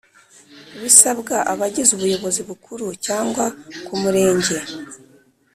Ibisabwa 0.77 1.35
abagize 1.51 1.89
ubuyobozi 1.93 2.41
bukuru 2.49 2.85
cyangwa 3.05 3.45
kumurenge 3.85 4.57